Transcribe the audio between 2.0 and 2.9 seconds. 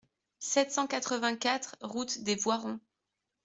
des Voirons